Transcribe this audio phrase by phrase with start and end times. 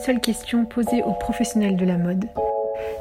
[0.00, 2.24] seule question posée aux professionnels de la mode.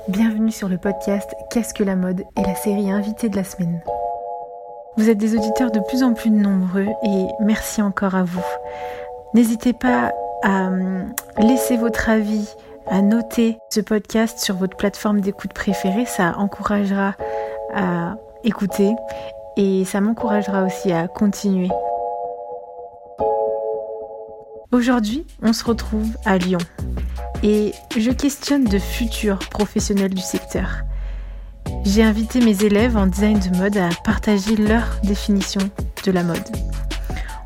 [0.10, 3.82] Bienvenue sur le podcast Qu'est-ce que la mode et la série invitée de la semaine.
[4.98, 8.44] Vous êtes des auditeurs de plus en plus nombreux et merci encore à vous.
[9.34, 10.12] N'hésitez pas
[10.44, 12.54] à hum, laisser votre avis,
[12.88, 16.06] à noter ce podcast sur votre plateforme d'écoute préférée.
[16.06, 17.16] Ça encouragera
[17.74, 18.94] à écouter
[19.56, 21.70] et ça m'encouragera aussi à continuer.
[24.72, 26.60] Aujourd'hui, on se retrouve à Lyon
[27.44, 30.84] et je questionne de futurs professionnels du secteur.
[31.86, 35.62] J'ai invité mes élèves en design de mode à partager leur définition
[36.06, 36.48] de la mode.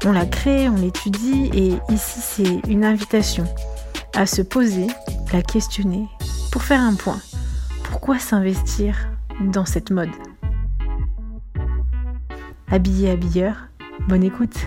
[0.05, 3.45] On la crée, on l'étudie et ici c'est une invitation
[4.15, 4.87] à se poser,
[5.31, 6.07] la questionner
[6.51, 7.19] pour faire un point.
[7.83, 8.95] Pourquoi s'investir
[9.41, 10.09] dans cette mode?
[12.69, 13.67] Habillé habilleur,
[14.07, 14.57] bonne écoute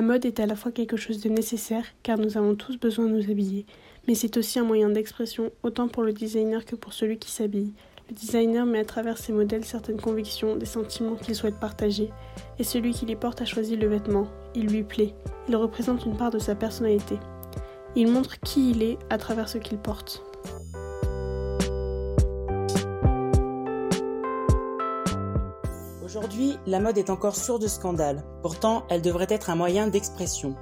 [0.00, 3.04] La mode est à la fois quelque chose de nécessaire car nous avons tous besoin
[3.04, 3.66] de nous habiller,
[4.08, 7.74] mais c'est aussi un moyen d'expression autant pour le designer que pour celui qui s'habille.
[8.08, 12.08] Le designer met à travers ses modèles certaines convictions, des sentiments qu'il souhaite partager,
[12.58, 14.26] et celui qui les porte a choisi le vêtement.
[14.54, 15.12] Il lui plaît,
[15.50, 17.18] il représente une part de sa personnalité.
[17.94, 20.22] Il montre qui il est à travers ce qu'il porte.
[26.20, 28.22] Aujourd'hui, la mode est encore sourde de scandales.
[28.42, 30.54] Pourtant, elle devrait être un moyen d'expression.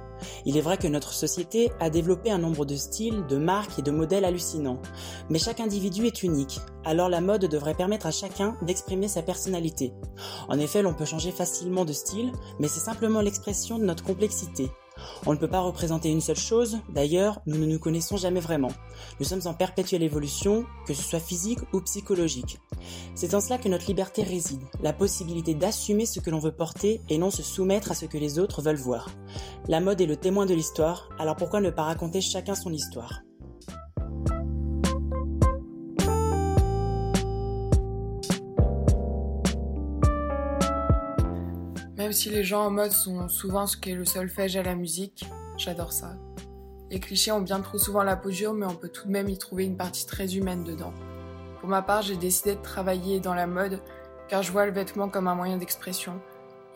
[0.45, 3.81] Il est vrai que notre société a développé un nombre de styles, de marques et
[3.81, 4.81] de modèles hallucinants.
[5.29, 9.91] Mais chaque individu est unique, alors la mode devrait permettre à chacun d'exprimer sa personnalité.
[10.47, 14.71] En effet, l'on peut changer facilement de style, mais c'est simplement l'expression de notre complexité.
[15.25, 18.71] On ne peut pas représenter une seule chose, d'ailleurs, nous ne nous connaissons jamais vraiment.
[19.19, 22.59] Nous sommes en perpétuelle évolution, que ce soit physique ou psychologique.
[23.15, 27.01] C'est en cela que notre liberté réside, la possibilité d'assumer ce que l'on veut porter
[27.09, 29.09] et non se soumettre à ce que les autres veulent voir.
[29.67, 33.21] La mode est le témoin de l'histoire, alors pourquoi ne pas raconter chacun son histoire?
[41.99, 45.25] Même si les gens en mode sont souvent ce qu'est le solfège à la musique,
[45.57, 46.13] j'adore ça.
[46.89, 49.27] Les clichés ont bien trop souvent la peau dure, mais on peut tout de même
[49.27, 50.93] y trouver une partie très humaine dedans.
[51.59, 53.81] Pour ma part, j'ai décidé de travailler dans la mode
[54.29, 56.21] car je vois le vêtement comme un moyen d'expression.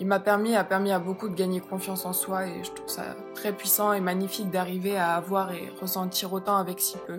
[0.01, 2.89] Il m'a permis, a permis à beaucoup de gagner confiance en soi et je trouve
[2.89, 7.17] ça très puissant et magnifique d'arriver à avoir et ressentir autant avec si peu.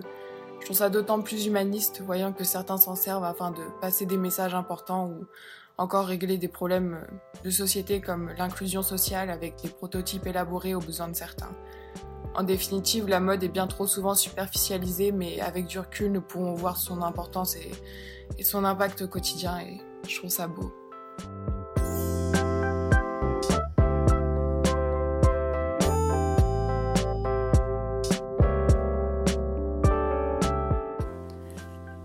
[0.59, 4.17] Je trouve ça d'autant plus humaniste voyant que certains s'en servent afin de passer des
[4.17, 5.25] messages importants ou
[5.77, 7.05] encore régler des problèmes
[7.43, 11.51] de société comme l'inclusion sociale avec des prototypes élaborés aux besoins de certains.
[12.33, 16.53] En définitive, la mode est bien trop souvent superficialisée, mais avec du recul, nous pouvons
[16.53, 20.73] voir son importance et, son impact au quotidien, et je trouve ça beau.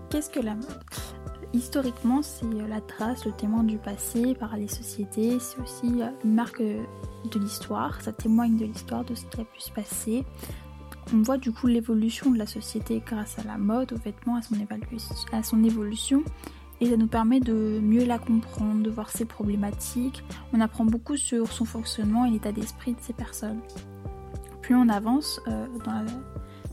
[0.09, 1.00] Qu'est-ce que la mode
[1.71, 5.39] Historiquement, c'est euh, la trace, le témoin du passé par les sociétés.
[5.39, 6.83] C'est aussi euh, une marque euh,
[7.31, 8.01] de l'histoire.
[8.01, 10.25] Ça témoigne de l'histoire, de ce qui a pu se passer.
[11.13, 14.41] On voit du coup l'évolution de la société grâce à la mode, aux vêtements, à
[14.41, 14.55] son,
[15.31, 16.25] à son évolution.
[16.81, 20.25] Et ça nous permet de mieux la comprendre, de voir ses problématiques.
[20.51, 23.61] On apprend beaucoup sur son fonctionnement et l'état d'esprit de ces personnes.
[24.61, 25.39] Plus on avance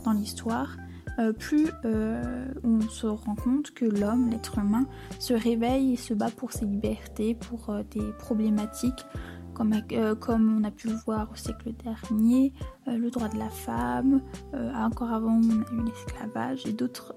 [0.04, 0.76] dans l'histoire,
[1.19, 4.86] euh, plus euh, on se rend compte que l'homme, l'être humain,
[5.19, 9.06] se réveille et se bat pour ses libertés, pour euh, des problématiques
[9.54, 12.52] comme, on a pu voir au siècle dernier,
[12.86, 15.41] le droit de la femme, encore avant
[15.84, 17.16] l'esclavage et d'autres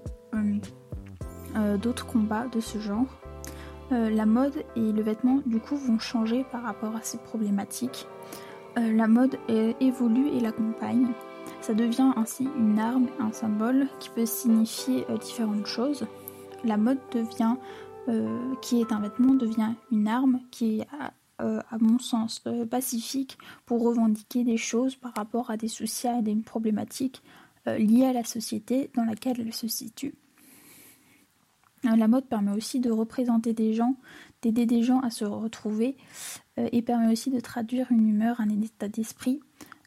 [1.79, 3.05] d'autres combats de ce genre.
[3.91, 8.07] la mode et le vêtement du coup vont changer par rapport à ces problématiques.
[8.75, 9.37] la mode
[9.79, 11.09] évolue et l'accompagne.
[11.61, 16.07] Ça devient ainsi une arme, un symbole qui peut signifier euh, différentes choses.
[16.63, 17.55] La mode devient,
[18.07, 21.13] euh, qui est un vêtement, devient une arme qui est, à,
[21.43, 23.37] euh, mon sens, pacifique
[23.67, 27.21] pour revendiquer des choses par rapport à des soucis, à des problématiques
[27.67, 30.15] liées à la société dans laquelle elle se situe.
[31.83, 33.95] La mode permet aussi de représenter des gens,
[34.41, 35.95] d'aider des gens à se retrouver
[36.57, 39.41] et permet aussi de traduire une humeur, un état d'esprit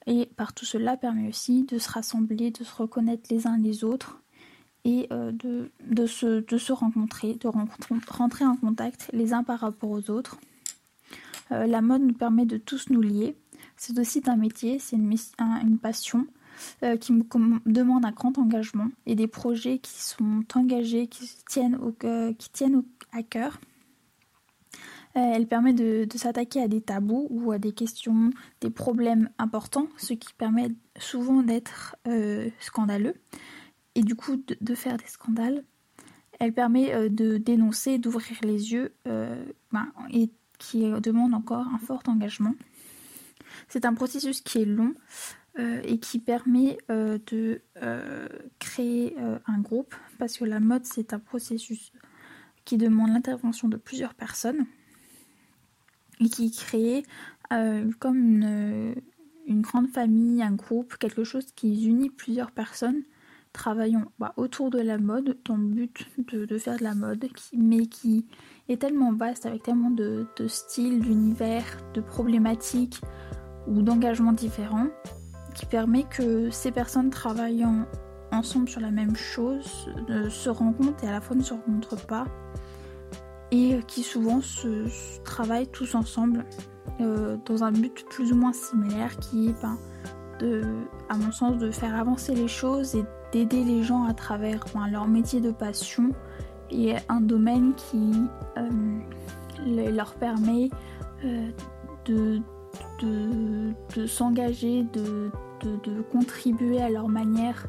[0.06, 3.84] et par tout cela permet aussi de se rassembler, de se reconnaître les uns les
[3.84, 4.20] autres
[4.84, 10.38] et euh, de, se, rencontrer, de rentrer en contact les uns par rapport aux autres.
[11.52, 13.36] Euh, la mode nous permet de tous nous lier.
[13.76, 16.26] C'est aussi un métier, c'est une, passion
[16.82, 17.24] euh, qui me
[17.66, 21.78] demande un grand engagement et des projets qui sont engagés, qui tiennent
[23.12, 23.58] à cœur.
[25.14, 28.30] Elle permet de, s'attaquer à des tabous ou à des questions,
[28.60, 31.96] des problèmes importants, ce qui permet souvent d'être
[32.58, 33.14] scandaleux
[33.94, 35.62] et du coup de, faire des scandales.
[36.40, 42.54] Elle permet de dénoncer, d'ouvrir les yeux ben, et qui demande encore un fort engagement.
[43.68, 44.94] C'est un processus qui est long
[45.58, 48.28] euh, et qui permet euh, de euh,
[48.58, 51.92] créer un groupe parce que la mode c'est un processus
[52.64, 54.66] qui demande l'intervention de plusieurs personnes
[56.20, 57.02] et qui crée
[57.98, 58.42] comme
[59.46, 63.02] une, grande famille, un groupe, quelque chose qui unit plusieurs personnes
[63.52, 67.26] travaillant bah, autour de la mode dans le but de, faire de la mode,
[67.56, 68.26] mais qui
[68.68, 71.64] est tellement vaste avec tellement de, styles, d'univers,
[71.94, 73.00] de problématiques,
[73.66, 74.88] ou d'engagement différents
[75.54, 77.86] qui permet que ces personnes travaillant
[78.32, 79.88] ensemble sur la même chose
[80.28, 82.26] se rencontrent et à la fois ne se rencontrent pas
[83.54, 84.88] et qui souvent se,
[85.24, 86.44] travaillent tous ensemble
[87.00, 89.78] euh, dans un but plus ou moins similaire qui est ben,
[91.08, 94.88] à mon sens de faire avancer les choses et d'aider les gens à travers ben,
[94.88, 96.10] leur métier de passion
[96.70, 98.12] et un domaine qui
[98.56, 100.70] euh, leur permet
[101.24, 101.50] euh,
[102.06, 102.42] de,
[104.06, 105.30] s'engager, de,
[106.12, 107.66] contribuer à leur manière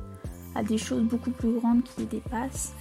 [0.56, 2.74] à des choses beaucoup plus grandes qui les dépassent.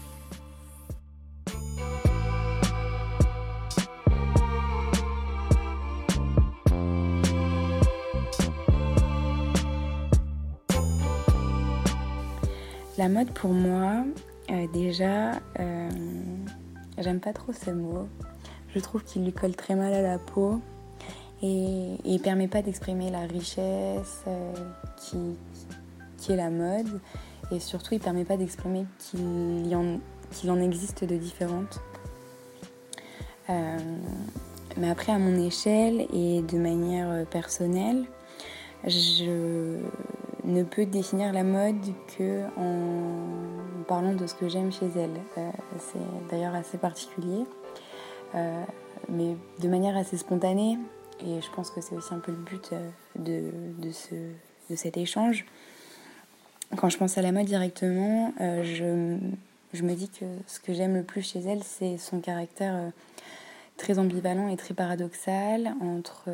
[12.97, 14.05] La mode pour moi,
[14.53, 15.91] euh, déjà, euh,
[16.97, 18.07] j'aime pas trop ce mot.
[18.73, 20.61] Je trouve qu'il lui colle très mal à la peau
[21.43, 24.53] et, il permet pas d'exprimer la richesse euh,
[24.97, 27.01] qui, est la mode
[27.51, 29.99] et surtout il permet pas d'exprimer qu'il en,
[30.49, 31.81] en existe de différentes.
[33.49, 38.05] Mais après à mon échelle et de manière personnelle,
[38.87, 39.81] je
[40.45, 41.83] ne peux définir la mode
[42.17, 45.21] que en parlant de ce que j'aime chez elle.
[45.79, 47.45] c'est d'ailleurs assez particulier,
[49.09, 50.79] mais de manière assez spontanée.
[51.21, 54.15] Et je pense que c'est aussi un peu le but euh, de, de, ce,
[54.71, 55.47] de cet échange.
[56.77, 59.17] Quand je pense à la mode directement, euh, je,
[59.73, 62.91] je, me dis que ce que j'aime le plus chez elle, c'est son caractère euh,
[63.77, 66.29] très ambivalent et très paradoxal entre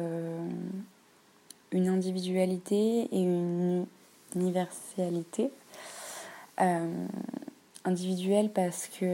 [1.73, 3.87] une individualité et une
[4.35, 5.50] universalité.
[7.85, 9.06] individuelle parce que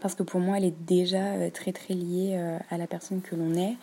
[0.00, 3.22] parce que pour moi, elle est déjà euh, très très liée euh, à la personne
[3.22, 3.76] que l'on est.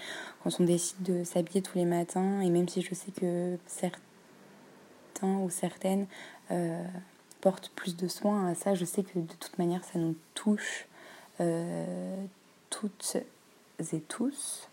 [0.43, 3.99] Quand on décide de s'habiller tous les matins, et même si je sais que certains
[5.23, 6.07] ou certaines
[6.51, 6.83] euh,
[7.41, 10.87] portent plus de soin à ça, je sais que de toute manière, ça nous touche
[12.69, 13.17] toutes
[13.91, 14.69] et tous.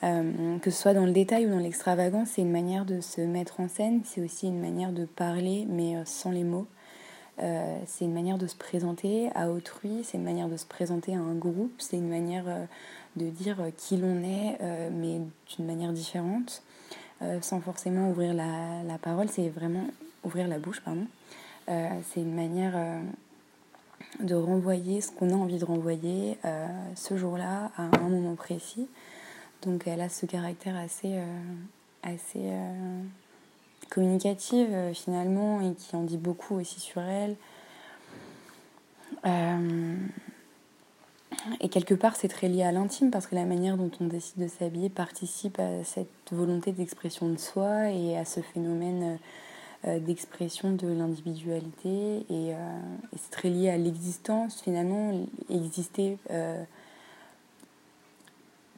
[0.00, 3.60] Que ce soit dans le détail ou dans l'extravagance, c'est une manière de se mettre
[3.60, 6.66] en scène, c'est aussi une manière de parler, mais sans les mots.
[7.42, 11.14] Euh, c'est une manière de se présenter à autrui, c'est une manière de se présenter
[11.14, 12.64] à un groupe, c'est une manière euh,
[13.16, 15.20] de dire qui l'on est, euh, mais
[15.54, 16.62] d'une manière différente,
[17.40, 19.86] sans forcément ouvrir la, la parole, c'est vraiment
[20.22, 21.06] ouvrir la bouche, pardon.
[21.66, 22.74] c'est une manière
[24.20, 26.36] de renvoyer ce qu'on a envie de renvoyer
[26.94, 28.86] ce jour-là à un moment précis.
[29.62, 31.18] Donc elle a ce caractère assez,
[32.02, 32.52] assez
[33.90, 37.36] communicative euh, finalement et qui en dit beaucoup aussi sur elle.
[39.24, 39.96] Euh,
[41.60, 44.42] et quelque part, c'est très lié à l'intime parce que la manière dont on décide
[44.42, 49.18] de s'habiller participe à cette volonté d'expression de soi et à ce phénomène
[49.86, 52.26] euh, d'expression de l'individualité.
[52.30, 52.52] Et
[53.16, 55.12] c'est très lié à l'existence, finalement,
[55.50, 56.18] exister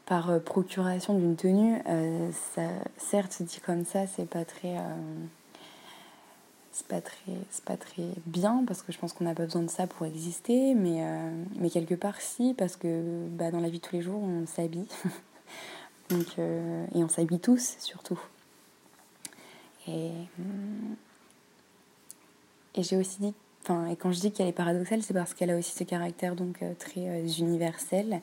[0.09, 2.63] par euh, procuration d'une tenue, euh, ça,
[2.97, 4.97] certes dit comme ça, c'est pas très, euh,
[6.73, 7.33] c'est pas très,
[7.67, 10.75] pas très bien parce que je pense qu'on n'a pas besoin de ça pour exister,
[10.75, 11.05] mais,
[11.57, 14.47] mais quelque part si parce que bah, dans la vie de tous les jours on
[14.47, 14.87] s'habille,
[16.09, 18.21] donc et on s'habille tous surtout.
[19.89, 20.11] Et
[22.75, 23.35] et j'ai aussi dit,
[23.65, 26.37] enfin et quand je dis qu'elle est paradoxale, c'est parce qu'elle a aussi ce caractère
[26.37, 28.23] donc très universel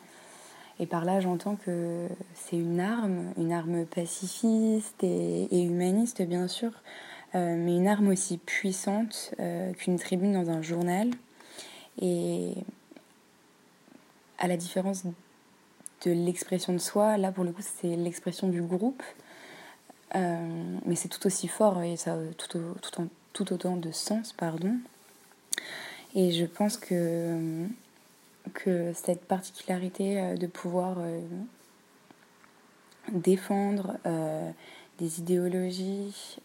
[0.79, 6.71] et par là, j'entends que c'est une arme, une arme pacifiste et, humaniste, bien sûr,
[7.33, 11.11] euh, mais une arme aussi puissante euh, qu'une tribune dans un journal.
[12.01, 12.55] Et
[14.37, 19.03] à la différence de l'expression de soi, là, pour le coup, c'est l'expression du groupe.
[20.15, 24.33] Euh, mais c'est tout aussi fort et ça a tout, tout, tout autant de sens,
[24.33, 24.75] pardon.
[26.15, 27.65] Et je pense que
[28.53, 30.97] que cette particularité de pouvoir
[33.11, 33.97] défendre
[34.99, 36.37] des idéologies,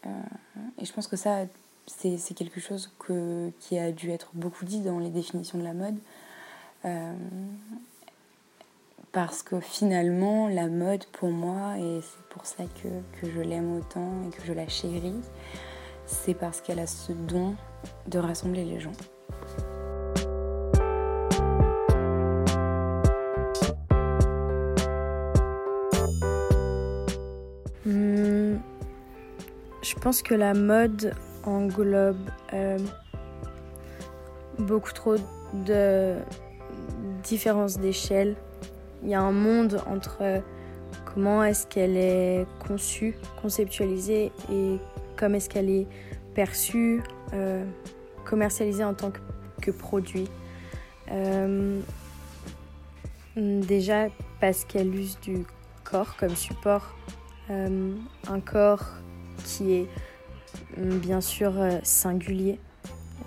[0.79, 1.47] et je pense que ça,
[1.87, 5.75] c'est quelque chose que, qui a dû être beaucoup dit dans les définitions de la
[5.75, 5.99] mode.
[6.85, 7.13] Euh,
[9.13, 12.89] parce que finalement, la mode pour moi, et c'est pour ça que,
[13.21, 15.21] que je l'aime autant et que je la chéris,
[16.07, 17.57] c'est parce qu'elle a ce don
[18.07, 18.93] de rassembler les gens.
[30.01, 31.15] Pense que la mode
[31.45, 32.79] englobe euh,
[34.59, 35.17] beaucoup trop
[35.67, 36.17] de
[37.23, 38.35] différences d'échelle.
[39.03, 40.43] Il y a un monde entre
[41.05, 44.79] comment est-ce qu'elle est conçue, conceptualisée et
[45.17, 45.87] comment est-ce qu'elle est
[46.35, 47.03] perçue,
[47.35, 47.65] euh,
[48.25, 49.11] commercialisée en tant
[49.61, 50.29] que, produit.
[51.11, 51.79] Euh,
[53.37, 54.09] déjà
[54.41, 55.45] parce qu'elle use du
[55.85, 56.97] corps comme support,
[57.51, 58.87] un corps
[59.45, 59.87] qui est
[60.77, 62.59] bien sûr euh, singulier,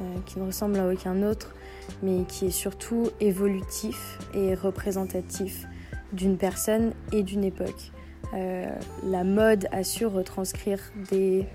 [0.02, 1.54] euh, qui ne ressemble à aucun autre,
[2.02, 5.66] mais qui est surtout évolutif et représentatif
[6.12, 7.92] d'une personne et d'une époque.
[8.34, 8.66] Euh,
[9.04, 10.80] la mode a su retranscrire
[11.12, 11.46] des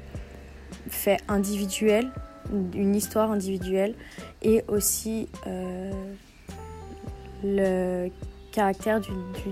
[0.88, 2.10] faits individuels,
[2.52, 3.94] une histoire individuelle,
[4.42, 5.28] et aussi
[7.44, 8.08] le
[8.52, 9.00] caractère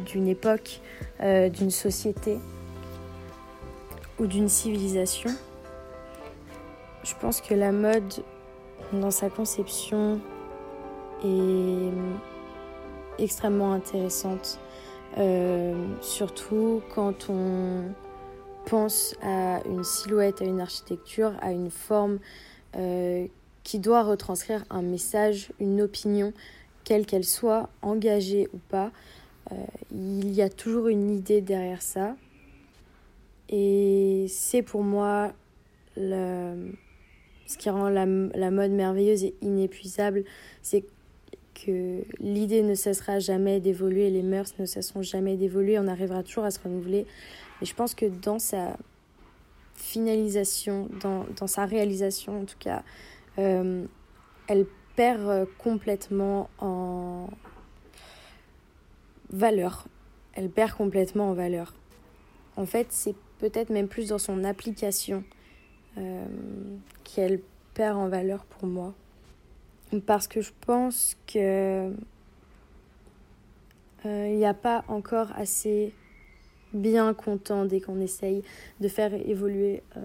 [0.07, 0.81] d'une époque,
[1.21, 2.39] d'une société
[4.19, 5.31] ou d'une civilisation.
[7.03, 8.13] Je pense que la mode,
[8.93, 10.21] dans sa conception,
[11.25, 11.93] est
[13.19, 14.59] extrêmement intéressante.
[15.19, 17.85] Euh, surtout quand on
[18.67, 22.19] pense à une silhouette, à une architecture, à une forme
[22.77, 23.27] euh,
[23.63, 26.33] qui doit retranscrire un message, une opinion,
[26.85, 28.91] quelle qu'elle soit, engagée ou pas.
[29.53, 29.55] Euh,
[29.93, 32.17] il y a toujours une idée derrière ça.
[33.49, 35.33] Et c'est pour moi
[37.47, 40.25] ce qui rend la, mode merveilleuse et inépuisable,
[40.63, 40.85] c'est
[41.55, 46.45] que l'idée ne cessera jamais d'évoluer, les mœurs ne cesseront jamais d'évoluer, on arrivera toujours
[46.45, 47.07] à se renouveler.
[47.61, 48.77] Mais je pense que dans sa
[49.75, 52.83] finalisation, dans, sa réalisation en tout cas,
[53.39, 53.85] euh,
[54.49, 57.29] elle perd complètement en
[59.31, 59.87] valeur.
[60.35, 61.75] Elle perd complètement en valeur.
[62.57, 65.25] En fait, c'est peut-être même plus dans son application
[65.99, 66.27] euh,
[67.05, 67.41] qu'elle
[67.75, 68.95] perd en valeur pour moi.
[70.05, 71.93] Parce que je pense que
[74.05, 75.95] euh, il n'y a pas encore assez
[76.75, 78.43] bien content dès qu'on essaye
[78.81, 80.01] de faire évoluer euh,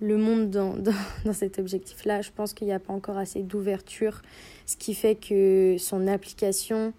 [0.00, 2.22] le monde dans, dans, dans cet objectif-là.
[2.22, 4.22] Je pense qu'il n'y a pas encore assez d'ouverture,
[4.66, 6.92] ce qui fait que son application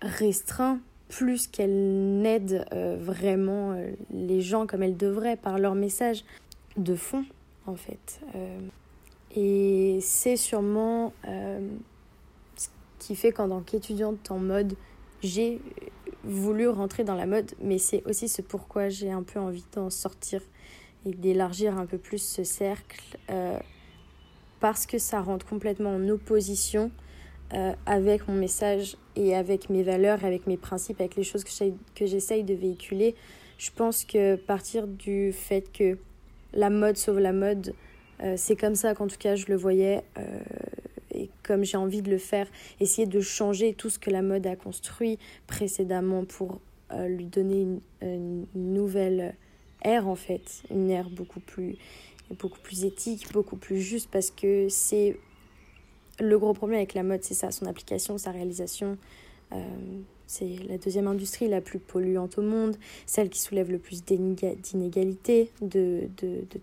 [0.00, 0.78] restreint
[1.12, 3.76] plus qu'elle n'aide vraiment
[4.10, 6.24] les gens comme elle devrait par leur message
[6.76, 7.24] de fond,
[7.66, 8.20] en fait.
[8.34, 8.58] Euh,
[9.34, 11.60] et c'est sûrement euh,
[12.56, 14.74] ce qui fait qu'en tant qu'étudiante en mode,
[15.22, 15.60] j'ai
[16.24, 19.90] voulu rentrer dans la mode, mais c'est aussi ce pourquoi j'ai un peu envie d'en
[19.90, 20.40] sortir
[21.04, 23.58] et d'élargir un peu plus ce cercle, euh,
[24.60, 26.92] parce que ça rentre complètement en opposition
[27.86, 32.44] avec mon message et avec mes valeurs, avec mes principes, avec les choses que j'essaye
[32.44, 33.14] de véhiculer.
[33.58, 35.98] Je pense que partir du fait que
[36.52, 37.74] la mode sauve la mode.
[38.22, 40.40] Euh, c'est comme ça qu'en tout cas je le voyais euh,
[41.10, 42.46] et comme j'ai envie de le faire,
[42.80, 46.60] essayer de changer tout ce que la mode a construit précédemment pour
[46.92, 47.66] euh, lui donner
[48.00, 49.34] une, nouvelle
[49.82, 51.76] ère en fait, une ère beaucoup plus,
[52.38, 55.16] beaucoup plus éthique, beaucoup plus juste parce que c'est
[56.22, 58.96] le gros problème avec la mode, c'est ça, son application, sa réalisation.
[60.32, 65.50] C'est la deuxième industrie la plus polluante au monde, celle qui soulève le plus d'inégalités,
[65.60, 66.08] de,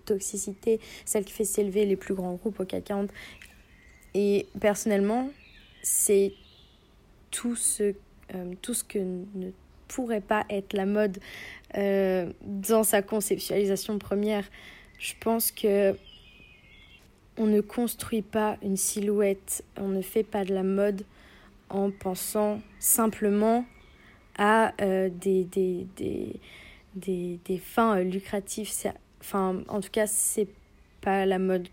[0.05, 3.11] toxicité, celle qui fait s'élever les plus grands groupes au CAC 40.
[4.15, 5.29] Et personnellement,
[5.83, 6.33] c'est
[7.29, 7.93] tout ce,
[8.33, 9.51] euh, tout ce que ne
[9.87, 11.19] pourrait pas être la mode
[11.77, 14.45] euh, dans sa conceptualisation première.
[14.97, 15.95] Je pense que
[17.39, 21.03] on ne construit pas une silhouette, on ne fait pas de la mode
[21.69, 23.65] en pensant simplement
[24.37, 25.87] à euh, des, des,
[26.95, 28.69] des, des, fins euh, lucratives.
[29.21, 30.49] Enfin, en tout cas, c'est
[30.99, 31.69] pas la mode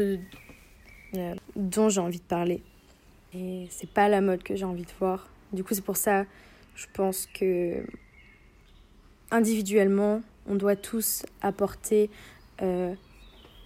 [0.00, 2.62] euh, dont j'ai envie de parler.
[3.34, 5.26] Et c'est pas la mode que j'ai envie de voir.
[5.52, 6.26] Du coup, c'est pour ça,
[6.74, 7.82] je pense que
[9.30, 12.10] individuellement, on doit tous apporter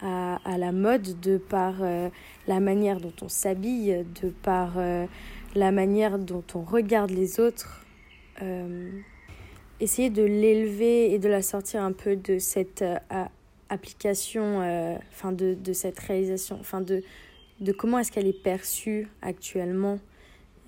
[0.03, 1.75] à, la mode de par
[2.47, 4.75] la manière dont on s'habille, de par
[5.55, 7.85] la manière dont on regarde les autres.
[9.81, 12.85] essayer de l'élever et de la sortir un peu de cette
[13.69, 14.59] application,
[15.11, 17.03] enfin de, de, cette réalisation, enfin de,
[17.61, 19.99] de comment est-ce qu'elle est perçue actuellement.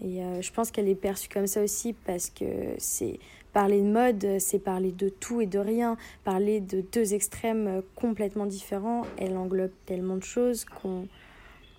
[0.04, 3.18] Et je pense qu'elle est perçue comme ça aussi parce que c'est
[3.52, 5.96] Parler de mode, c'est parler de tout et de rien.
[6.24, 11.06] Parler de deux extrêmes complètement différents, elle englobe tellement de choses qu'on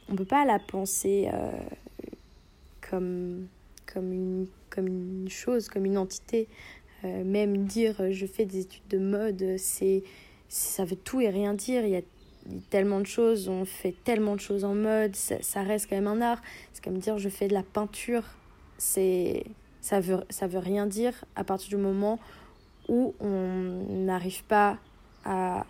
[0.09, 1.51] ne peut pas la penser euh,
[2.89, 3.47] comme,
[3.91, 6.47] comme, une, comme une chose, comme une entité.
[7.05, 10.03] Euh, même dire je fais des études de mode, c'est
[10.47, 11.83] ça veut tout et rien dire.
[11.85, 12.01] Il y a
[12.69, 16.07] tellement de choses, on fait tellement de choses en mode, ça, ça reste quand même
[16.07, 16.41] un art.
[16.73, 18.23] C'est comme dire je fais de la peinture,
[18.77, 19.43] c'est
[19.83, 22.17] ça veut, ça veut rien dire à partir du moment
[22.87, 24.77] où on n'arrive pas
[25.25, 25.65] à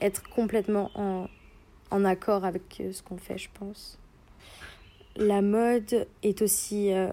[0.00, 1.26] être complètement en,
[1.90, 3.98] en accord avec euh, ce qu'on fait, je pense.
[5.16, 7.10] La mode est aussi euh,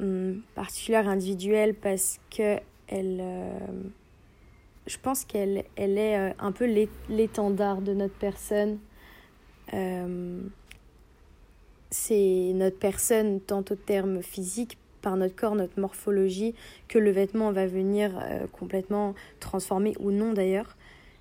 [0.00, 3.58] hum, particulière, individuelle, parce que elle, euh,
[4.86, 6.66] je pense qu'elle elle est un peu
[7.08, 8.78] l'étendard de notre personne.
[11.90, 16.54] c'est notre personne tant au terme physique par notre corps, notre morphologie,
[16.88, 20.76] que le vêtement va venir euh, complètement transformer ou non d'ailleurs,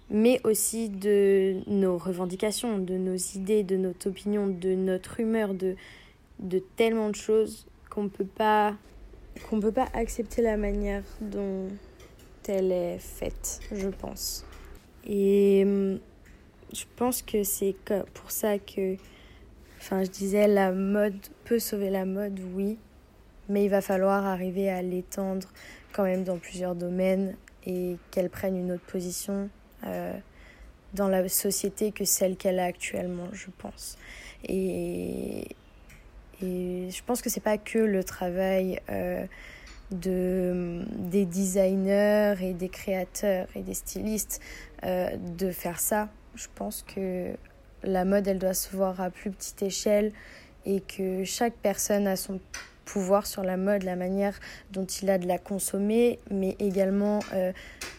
[0.10, 5.76] mais aussi de nos revendications, de nos idées, de notre opinion, de notre humeur, de,
[6.40, 8.10] de tellement de choses qu'on
[9.50, 11.68] qu'on peut pas accepter la manière dont
[12.48, 14.46] elle est faite, je pense.
[15.06, 16.00] Et hum,
[16.74, 17.76] je pense que c'est
[18.14, 18.96] pour ça que
[19.80, 22.78] enfin je disais la mode peut sauver la mode, oui,
[23.50, 25.48] mais il va falloir arriver à l'étendre
[25.92, 27.36] quand même dans plusieurs domaines
[27.66, 29.50] et qu'elle prenne une autre position
[29.86, 30.14] euh,
[30.94, 33.98] dans la société que celle qu'elle a actuellement, je pense.
[34.48, 35.48] Et,
[36.42, 39.26] je pense que c'est pas que le travail euh,
[39.92, 44.42] de, des designers et des créateurs et des stylistes
[44.84, 46.10] euh, de faire ça.
[46.36, 47.34] Je pense que
[47.84, 50.12] la mode, elle doit se voir à plus petite échelle
[50.66, 52.42] et que chaque personne a son
[52.94, 57.52] pouvoir sur la mode, la manière dont il a de la consommer, mais également euh,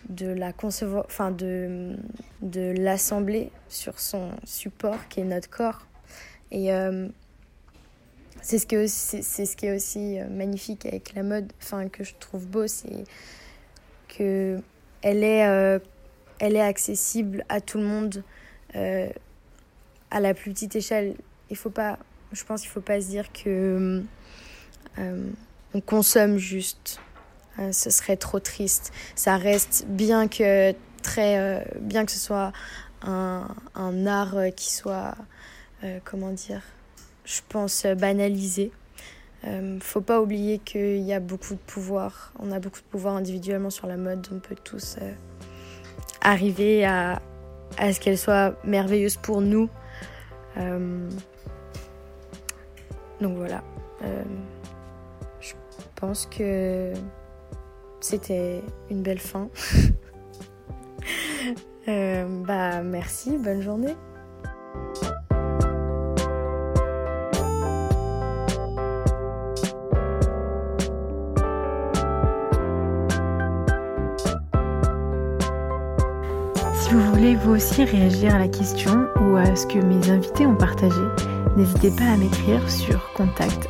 [0.09, 1.97] de la concevoir, enfin de,
[2.43, 5.85] de l'assembler sur son support qui est notre corps.
[6.53, 7.09] Et euh,
[8.41, 12.05] c'est ce, que, c'est, ce qui est aussi euh, magnifique avec la mode, enfin que
[12.05, 13.03] je trouve beau, c'est
[14.07, 14.61] que
[15.03, 15.81] elle est,
[16.39, 18.23] elle est accessible à tout le monde
[18.75, 21.17] à la plus petite échelle.
[21.51, 21.99] Il faut pas,
[22.33, 24.03] je pense qu'il faut pas se dire que
[24.99, 27.01] on consomme juste.
[27.59, 28.93] Euh, ce serait trop triste.
[29.15, 32.53] Ça reste bien que très, euh, bien que ce soit
[33.03, 35.15] un, un art qui soit,
[36.05, 36.63] comment dire,
[37.27, 38.73] je pense banalisé.
[39.47, 42.33] Euh, faut pas oublier qu'il y a beaucoup de pouvoir.
[42.39, 44.27] On a beaucoup de pouvoir individuellement sur la mode.
[44.33, 44.97] On peut tous
[46.23, 47.21] arriver à,
[47.77, 49.69] à ce qu'elle soit merveilleuse pour nous.
[53.21, 53.63] donc voilà
[56.07, 56.93] pense que
[58.01, 59.49] c'était une belle fin.
[61.87, 63.95] Euh, bah merci, bonne journée.
[76.73, 80.47] Si vous voulez vous aussi réagir à la question ou à ce que mes invités
[80.47, 81.03] ont partagé,
[81.59, 83.69] n'hésitez pas à m'écrire sur contact